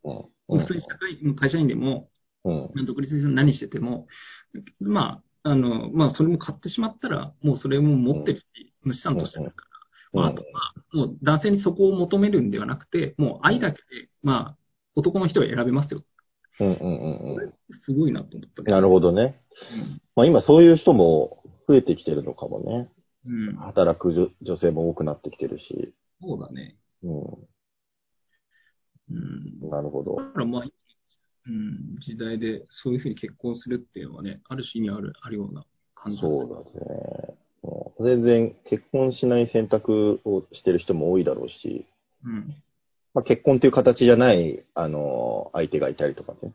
[0.47, 0.59] うん。
[0.59, 2.09] 普通に社会、会社員でも、
[2.45, 2.85] うん。
[2.85, 4.07] 独立して何してても、
[4.79, 9.65] まあ、あの、まあ、それも買ってしまったら、もうそれも持ってるし、無資産としてるか
[10.13, 14.57] ら、まあ、あとは、もう男性にそこを求めるんではなくて、もう愛だけで、まあ、
[14.95, 16.03] 男の人を選べますよ。
[16.59, 17.53] うんうんうんうん。
[17.85, 18.63] すごいなと思った。
[18.63, 19.41] なるほどね。
[19.73, 22.89] うんまあ今そういう人も増えてきてるのかもね。
[23.25, 23.55] うん。
[23.55, 25.93] 働く女女性も多くなってきてるし。
[26.21, 26.75] そうだね。
[27.03, 27.11] うう
[29.13, 29.67] ん。
[29.67, 29.69] ん。
[29.69, 30.23] なるほどだ。
[30.23, 30.63] からまあ、
[31.47, 37.35] うん、時代でそういうふうに結婚するっていうのはね、ある種にある、あるような感じそうだね。
[37.61, 41.85] もう全然結婚しない選択をしてる人も多いだろうし、
[42.23, 42.55] うん。
[43.13, 46.53] まあ、結婚という形じゃない、あの、相手がいたりとかね。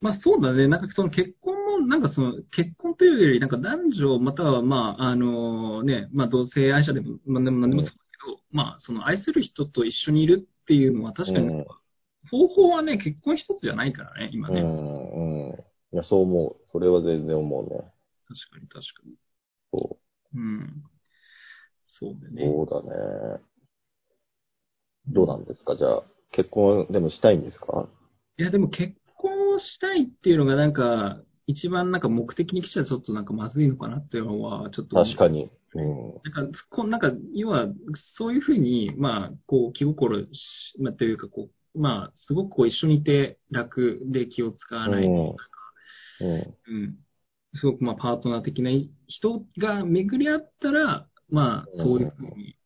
[0.00, 0.68] まあそうだね。
[0.68, 11.66] なんかその結婚も、なんかその結婚というより、なんか男女またはまあ、あのね、まあ同性愛者でも、まあでも何でもそうだけど、まあその愛する人と一緒にいるっていうのは確かに、うん
[12.30, 14.60] 方法はね、結婚一つじゃないからね、今ね。
[14.60, 15.54] うん、うん。
[15.92, 16.56] いや、そう思う。
[16.72, 17.70] それは全然思うね。
[18.28, 19.14] 確かに確かに。
[19.72, 19.96] そ
[20.34, 20.84] うん。
[21.84, 22.32] そうだう。
[22.32, 22.44] ね。
[22.44, 22.82] そうだ
[23.36, 23.42] ね。
[25.08, 25.76] どうなんですか？
[25.76, 27.88] じゃあ、結婚でもしたいんですか？
[28.38, 34.96] いや、でも結婚をしたいっていうのがなんか、一番なんか目的に来ちゃちょっとなんかまずいのかなっていうのは、ちょっと。
[34.96, 35.48] 確かに。
[35.74, 36.14] うん。
[36.24, 37.68] なんか、こうなんか、要は、
[38.18, 40.26] そういうふうに、まあ、こう、気心し、
[40.80, 45.06] まあ、というか、こう、まあ、すごくこう、一緒にいて楽で気を使わない。
[45.06, 45.36] ううんん。
[46.68, 46.96] うん。
[47.54, 48.70] すごく、まあ、パートナー的な
[49.06, 52.56] 人が巡り合ったら、まあ、そういうふうに、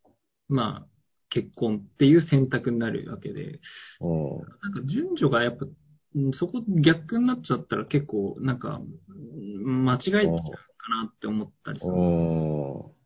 [0.48, 0.86] まあ、
[1.28, 3.60] 結婚っていう選択になるわけで、
[4.00, 4.38] うん。
[4.62, 11.92] なんか順序がやっぱ、うんそこ逆になっちゃったら結構、なんか、うん間違えちゃうかなって思ったりする。
[11.92, 13.00] うん。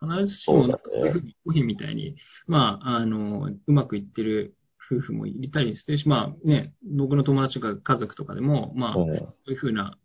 [0.00, 2.16] 必ずしも、そうだねそういうふうに、コヒみたいに、
[2.48, 4.56] まあ、あの、うまくいってる
[4.90, 9.16] 夫婦もいたりするし、まあね、僕の友達とか家族とかでも、まあ、うん。
[9.16, 9.96] そういうふうな、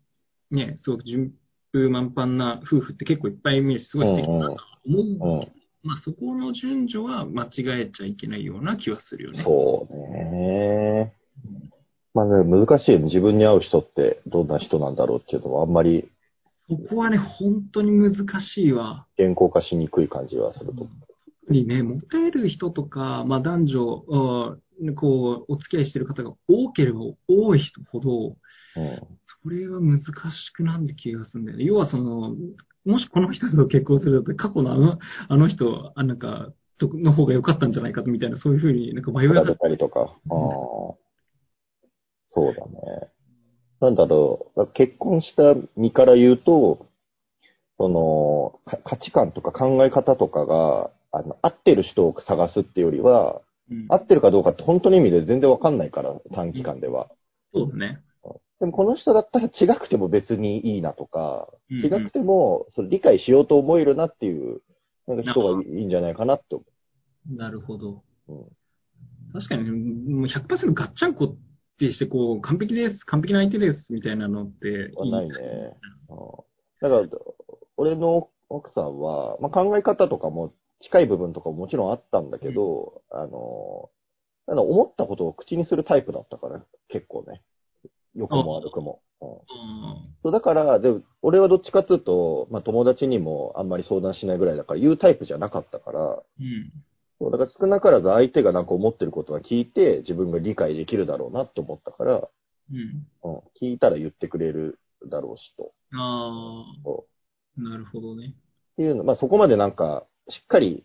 [0.50, 1.32] ね、すごく順
[1.72, 5.02] 風満帆な夫婦って結構いっぱい見るし、すごい素敵だなと思う。
[5.02, 5.52] うん。
[5.82, 9.42] まあ、そこの順序は間違えちゃいけないような気はするよね。
[9.44, 11.14] そうね。
[12.14, 13.04] まあね、難しいよね。
[13.06, 16.08] 自分に合う人ってどんな人なんだろうっていうのはあんまり
[16.68, 19.06] そこはね、本当に難しいわ。
[19.18, 20.90] 言語化しにくい感じはすると思
[21.44, 24.58] 特にね、モテる人とか、まあ男女、
[24.96, 28.36] こう、お付き合いしてる方が多ければ多い人ほど、
[29.42, 30.04] それは難し
[30.54, 31.64] くなる気がするんだよね。
[31.64, 32.34] 要はその、
[32.84, 40.00] もしこの人と結婚すると過去のあの、あの人、あなんか、の方が良かったんじゃないかみたいな、そういうふうになんか迷いが比べたりとか。
[40.00, 40.14] ああ。
[42.28, 43.10] そうだね。
[43.80, 44.72] なんだろう。
[44.72, 46.86] 結婚した身から言うと、
[47.76, 53.40] その、価値観とか考え方とかが、あの、合ってる人を探すっていうよりは、
[53.88, 57.10] 合ってるかどうかって本当の意味で全然わかんないから、短期間では。
[57.52, 58.00] そうだね。
[58.60, 64.60] でもこの人だったら違くても別にいいなとか、うんうん違くてもそれ理解しようと思えるなっていう、
[65.06, 66.64] なんか人がいいんじゃないかなって思
[67.30, 68.02] なるほど。
[68.28, 68.32] う。
[68.32, 68.44] うん
[69.32, 71.36] 確かにね、もう100%ガッチャンコっ
[71.80, 75.34] てして、こう、完璧です、完璧な相手です、みたいなのってはないね。
[76.08, 76.44] うん
[76.80, 77.08] だから、
[77.76, 80.52] 俺の奥さんは、まあ、考え方とかも
[80.84, 83.90] 近い部分とかももちろんあったんだけど、あの、
[84.46, 87.42] ただ思ったことを口にするタイプだったから、結構ね。
[88.14, 89.00] 良くも悪くも。
[89.20, 89.30] うん
[90.24, 90.90] うんだから、で、
[91.22, 96.00] 俺はどっちかっていうと、まあ友達にもあんまり相談しないぐらいだから言うタイプじゃなかったから、
[96.40, 96.72] うん。
[97.18, 102.28] そうだから少なからず相手がなんか思ってることは聞いて自分が理解できるだろうなって思ったから、
[102.72, 103.06] うん。
[103.22, 104.78] うん、聞いたら言ってくれる
[105.10, 105.72] だろうしと。
[105.92, 107.06] あそ
[107.58, 108.24] あ、なるほどね。
[108.26, 108.32] うっ
[108.76, 110.84] ていうの、まあそこまでなんかしっかり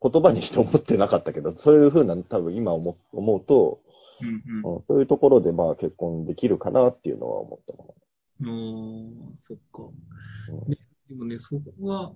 [0.00, 3.80] 言葉にして思ってなかったけど、そういうふうな多分今思思うと、
[4.20, 4.76] うんうん。
[4.76, 7.94] うん、そういうところでまあ結婚できるかなっていうのは思ったも
[8.40, 9.82] ああ、そっか。
[9.82, 10.56] ん。
[10.56, 10.78] うんで
[11.08, 12.12] でもね、そこは、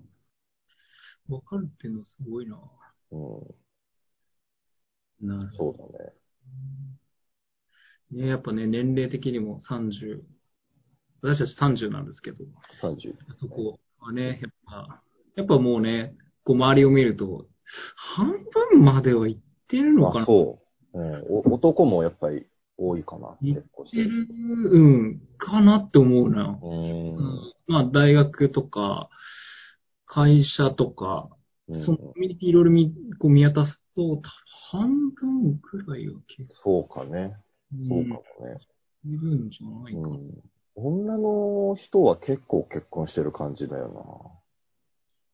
[1.28, 2.60] わかるっていうのはすごいな。
[3.10, 3.16] う
[5.24, 6.12] ん、なるほそうだね。
[8.10, 8.18] ど。
[8.18, 10.22] ね、やっぱね、年齢的にも30、
[11.22, 12.44] 私たち30なんですけど、
[12.82, 13.14] 30。
[13.38, 15.02] そこはね、やっぱ、
[15.36, 17.46] やっぱもうね、こう周りを見ると、
[17.96, 20.20] 半分までは行ってるのかな？
[20.20, 20.60] まあそ
[20.94, 21.54] う、うんお。
[21.54, 24.10] 男もやっぱり多いかな、い結構しててる。
[24.10, 24.26] る、
[24.72, 24.78] う
[25.08, 26.58] ん、かなって思うな。
[26.62, 26.66] う。
[26.66, 29.08] うんんまあ、大学とか、
[30.06, 34.20] 会社とか、うんそのコミュニティいろいろ見こう見渡すと、
[34.72, 37.36] 半分くらいは結そうかね。
[37.88, 38.58] 構、そうかもね。
[39.06, 40.08] いるんじゃないかな。
[40.08, 40.42] うん。
[40.74, 44.41] 女の人は結構結婚してる感じだよ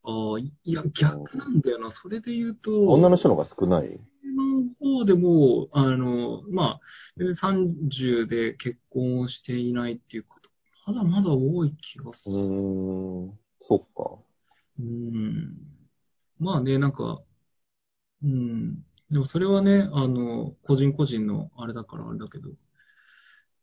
[0.08, 1.92] ああ、いや、逆なんだよな。
[2.02, 2.92] それで言うと、な。
[2.92, 4.00] 女の人の方が少ない？
[4.24, 6.80] の方でも、あの、まあ、
[7.18, 12.38] 全然30で結婚をしていないっていう方、まだまだ多い気がすうる。
[12.38, 13.38] ーん。
[13.60, 14.18] そっか。
[14.80, 15.56] うん。
[16.38, 17.20] まあね、なんか、
[18.22, 18.76] うん。
[19.10, 22.48] でもそれはね、あの、個人個人のあれだからあれだけど、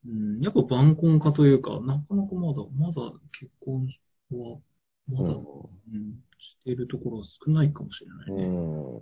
[0.08, 3.88] うん、やっぱ晩婚化というか、なかなかまだ、まだ結婚
[4.32, 4.60] は、
[5.08, 5.38] まだ、う
[5.96, 8.48] ん、しているところは少ないかもしれなういね。
[8.48, 9.02] ん。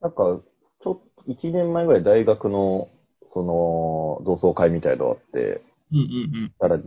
[0.00, 0.40] なんか、
[0.82, 2.88] ちょっと、1年前ぐらい大学の、
[3.32, 5.62] その、同窓会みたいのあって、
[5.92, 6.82] うんうんだから、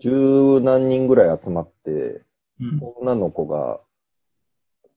[0.00, 1.90] 十何人ぐらい集まって、
[2.60, 2.68] うん。
[2.68, 3.80] うん女の子が、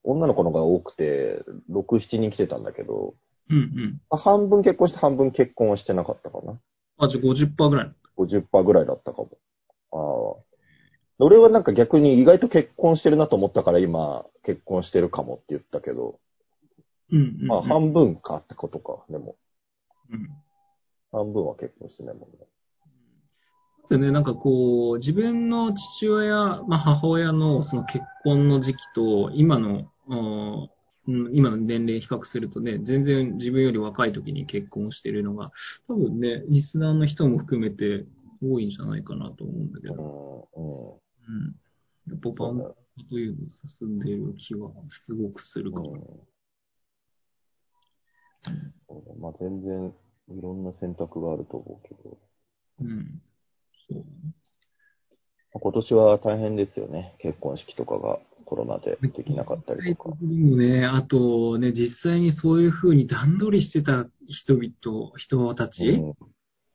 [0.02, 3.14] 女の子の方が多くて、6、7人来てたんだけど、
[3.50, 4.00] うんうん。
[4.08, 6.58] まあ半分結婚して半分結婚はしてなかったかな。
[6.98, 7.92] あ、じゃあ50%ぐらい。
[8.16, 9.30] 50%ぐらいだったかも。
[9.92, 10.49] ああ。
[11.20, 16.18] 俺はなんか逆に意外と結婚してるなと思ったから今、結婚してるかもって言ったけど、
[17.12, 17.46] うんうん、うん。
[17.46, 19.04] まあ半分かってことか。
[19.10, 19.36] でも、
[20.10, 20.28] うん。
[21.12, 22.38] 半分は結婚してないもんね。
[23.90, 29.88] でね、なんかこう、自分の父親、まあ母親のその結婚の時期と、今の、
[31.06, 35.50] 今の年齢比較するとね、全然自分より若い時に結婚してるのが、
[35.88, 38.04] 多分ね、リスナーの人も含めて
[38.42, 41.34] 多いんじゃないかなと思うんだけうど、ん、うん。
[41.34, 42.12] うん。
[42.12, 42.76] やっぱバンド
[43.08, 43.48] というの
[43.78, 44.70] 進んでいる気は
[45.06, 45.92] すごくするかも。
[45.92, 46.30] うん
[49.20, 49.92] まあ全然
[50.30, 52.18] いろんな選択があると思うけど、
[52.80, 53.20] うん。
[53.88, 54.06] そうだね。
[55.52, 57.16] まあ今年は大変ですよね。
[57.18, 60.16] 結婚式とかがコロナでできなかったりとか。
[60.20, 66.02] ね、あとね、実際にそういう風に段取りしてた人々、人たち、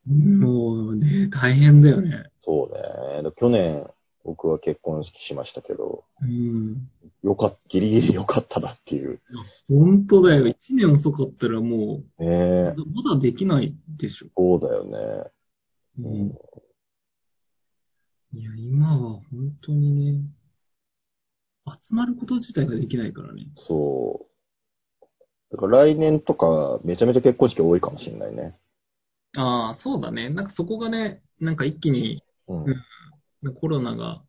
[0.08, 2.30] うん、もうね、大変だよね。
[2.44, 3.24] そうね。
[3.24, 3.88] で去年
[4.26, 6.90] 僕は結婚式しましたけど、うん。
[7.24, 9.22] よかっ、ギリギリよかったなっていう。
[9.70, 10.48] 本当だよ。
[10.48, 14.28] 一年遅かったらもねう、え、まだできないでしょ。
[14.36, 15.32] そうだよね。
[16.00, 16.38] うん。
[18.34, 19.22] いや、今は本
[19.62, 20.22] 当にね、
[21.68, 23.44] 集まること自体ができないからね。
[23.68, 24.26] そ
[25.02, 25.06] う。
[25.52, 28.58] だから来年とか、めちゃめちゃ結婚式多いかもしれないね。
[29.38, 30.30] ああ、そうだね。
[30.30, 32.64] なんかそこがね、なんか一気にうん。
[32.64, 32.76] うん
[33.52, 34.24] コロナが、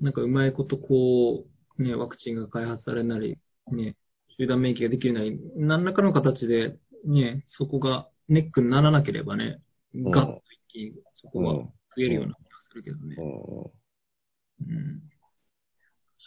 [0.00, 1.44] なんかうまいことこ
[1.78, 3.38] う、ね、ワクチンが開発されなり、
[3.72, 3.96] ね、
[4.38, 9.60] 集団免疫ができるなり、何らかの形で、ね、そこがネックにならなければね、
[9.96, 13.22] んガッと一気にそこがうん増えるような気がするけどねう。
[13.22, 14.74] ん。
[14.74, 15.02] うん。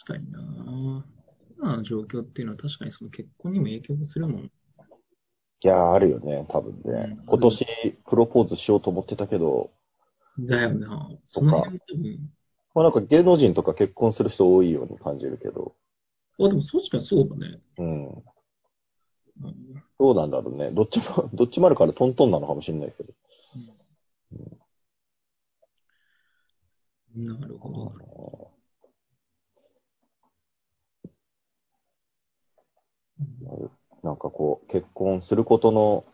[0.06, 1.04] 確かにな
[1.58, 4.50] 今の状況っていうのは確かにその結婚にも影響するもん。
[5.62, 7.26] いやー、あるよね、多分ねうん。
[7.26, 7.66] 今年、
[8.08, 9.70] プロポーズしようと思ってたけど、
[10.38, 12.30] だよなその辺も多分、
[12.74, 15.74] まあなんか芸能人とか結婚する人多いように感じるけど、
[16.38, 17.60] あ、でも確かにそうだね。
[17.78, 18.06] うん。
[18.06, 18.22] うん
[19.98, 20.70] どうなんだろうね。
[20.70, 23.12] どっちも、 どっちもあるからトントンなのかもしれないけど。
[27.14, 28.50] なるほど。
[34.02, 36.04] なんかこう、結婚することの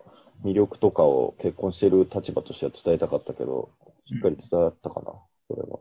[0.44, 3.70] 魅力とかを結婚してる立場としては伝えたかったけど、
[4.07, 5.12] しっかり伝わったかな、
[5.48, 5.80] それは。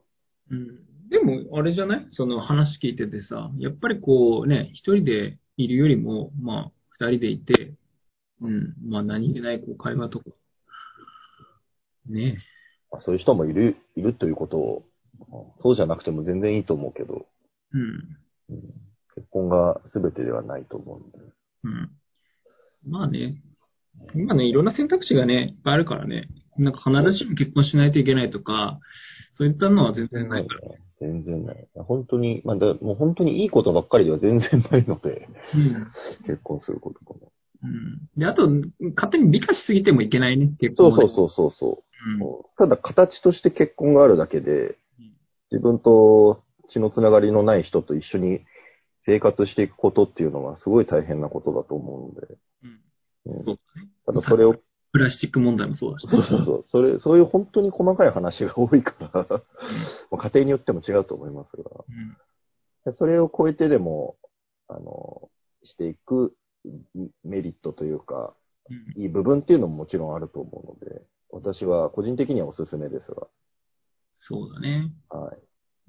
[0.51, 1.09] うん。
[1.09, 2.07] でも、あれじゃない？
[2.11, 7.73] その話聞いててさ、やっぱりこうね、一人でいるよりも、まあ、二人でいて、
[8.41, 10.25] うん、まあ何気ないこう会話とか、
[12.07, 12.37] ね。
[12.91, 14.85] まあそういう人もいる、いるということを、
[15.61, 17.27] そうじゃなくても全然いいと思うけど、
[17.73, 17.81] うん、
[18.49, 18.61] うん。
[19.15, 21.19] 結婚が全てではないと思うんで。
[21.63, 21.91] うん。
[22.87, 23.41] まあね、
[24.13, 26.27] 今ね、いろんな選択肢がね、いっぱいあるからね、
[26.57, 28.79] なんか必ずしも結婚しないといけないとか、
[29.33, 30.69] そういったのは全然ないから。
[30.69, 30.81] ね。
[31.01, 31.67] 全然ない。
[31.75, 35.87] 本当に、まあ、だもう本当にいいことばっかりでは全然ないので、うん。
[36.25, 37.31] 結婚することかも。
[37.63, 38.19] うん。
[38.19, 38.49] で、あと、
[38.95, 40.95] 勝手に美化しすぎてもいけないね、結婚う。
[40.95, 42.23] そうそうそうそうそう。
[42.23, 42.43] うん。
[42.57, 44.77] ただ形として結婚があるだけで、
[45.51, 48.41] 自分と血のつながりのない人と一緒に
[49.05, 53.37] 生活していくことっていうのはすごい大変なことだと思うので、うん。
[53.37, 53.89] うんそうだね。
[54.05, 54.55] ただそれを、
[54.95, 59.09] プラスチック問題もそうだし、そうそうそう、それ、そういう本当に細かい話が多いから、
[60.09, 61.69] まあ家庭によっても違うと思いますが、
[62.85, 62.95] うん。
[62.95, 64.15] それを超えてでも、
[64.69, 65.29] あの、
[65.65, 66.33] していく
[67.25, 68.37] メリットというか、
[68.69, 69.01] うん。
[69.01, 73.27] いい部分っていうのももちろんあると思うので、私は個人的にはおすすめですが、
[74.17, 74.93] そうだね。
[75.09, 75.37] はい。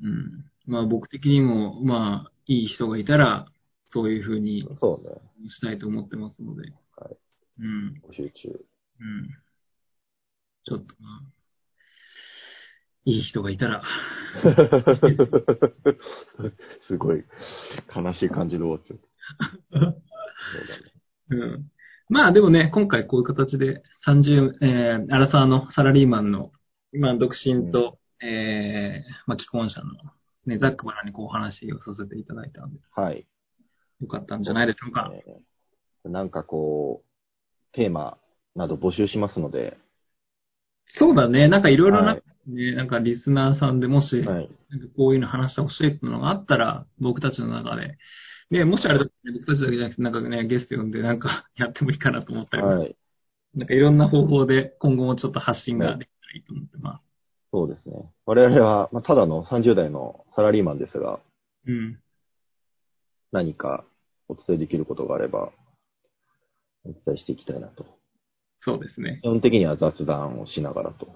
[0.03, 0.51] うん。
[0.67, 3.47] まあ僕的にも、まあ、いい人がいたら、
[3.87, 5.15] そういうふうにそうね。
[5.49, 6.73] したいと思ってますので。
[6.97, 7.17] はい。
[7.61, 8.03] うん。
[8.11, 8.67] 募集中。
[9.01, 9.29] うん。
[10.65, 11.23] ちょっとまあ、
[13.05, 13.83] いい人がいたら、
[16.89, 17.25] すごい
[17.95, 19.01] 悲しい感じで終わっちゃう。
[19.71, 20.93] そうだね。
[21.31, 21.71] うん。
[22.09, 26.53] まあでもね、今回こういう形で30、えー、アラサーのサラリーマンの、
[26.93, 29.93] まあ独身と、えー、まあ既婚者の、
[30.47, 33.27] ね、ざっくばらんにこうお話をさせていただいたんで、はい。
[34.01, 35.13] よかったんじゃないでしょうか。
[35.13, 35.57] えー
[36.09, 38.19] なんかこう、テーマ
[38.57, 39.77] など募集しますので、
[40.99, 41.49] そうだね。
[41.49, 44.51] なんかいろいろな、はいね、なんかリスナーさんでもし、はい。
[44.71, 47.99] なんかこういうの話してほしいっていうのがあったら、僕たちの中で、
[48.51, 52.97] で、もしあれだったら僕たちだけじゃなくて、なんかね、ゲスト呼んでなんかやってもいいかなと思ったりもはい。
[53.55, 57.03] なんかいろんな方法で今後もちょっと発信ができたらいいと思ってます。
[57.51, 57.97] そうですね。
[58.27, 61.21] 我々は、まあ、ただの30代のサラリーマンですが、
[61.67, 61.99] うん。
[63.33, 63.85] 何か
[64.29, 65.51] お伝えできることがあれば、
[66.85, 67.96] お伝えしていきたいなと。
[68.61, 69.21] そうですね。
[69.23, 71.09] 基本的には雑談をしながらと。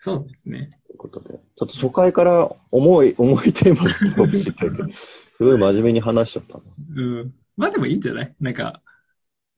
[0.00, 0.70] そうですね。
[0.86, 4.94] ということで、ちょっと初回から重い、 重いテーマを知ってて、
[5.36, 6.62] すごい真面目に話しちゃったの。
[6.96, 7.34] うん。
[7.56, 8.34] まあでもいいんじゃない？
[8.40, 8.82] なんか、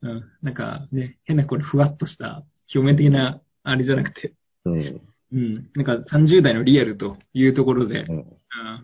[0.02, 0.24] うん。
[0.42, 2.42] なんかね、変なこれふわっとした
[2.74, 4.32] 表面的なあれじゃなくて、
[4.64, 5.00] うん。
[5.32, 5.70] うん。
[5.74, 8.16] なんか30代のリアルというところで、うん。
[8.16, 8.26] うん、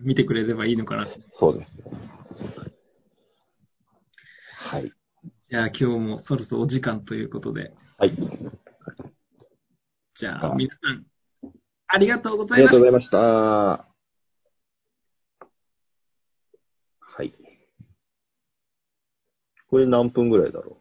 [0.03, 1.19] 見てくれればいいのかなと。
[1.33, 1.83] そうですね。
[4.69, 4.91] はい。
[5.49, 8.15] じゃあ今日もそろそろお時間ということで、はい。
[10.19, 11.05] じゃあ皆さん、
[11.87, 13.17] ありがとうござありいましたがとうございました。
[16.99, 17.33] はい。
[19.69, 20.75] これ何分ぐらいだろ